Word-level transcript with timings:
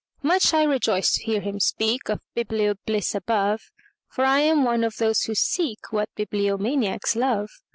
Much 0.23 0.51
I 0.51 0.63
rejoiced 0.63 1.13
to 1.17 1.23
hear 1.25 1.41
him 1.41 1.59
speakOf 1.59 2.21
biblio 2.35 2.73
bliss 2.87 3.13
above, 3.13 3.61
For 4.09 4.25
I 4.25 4.39
am 4.39 4.63
one 4.63 4.83
of 4.83 4.95
those 4.97 5.21
who 5.25 5.33
seekWhat 5.33 6.07
bibliomaniacs 6.17 7.15
love. 7.15 7.51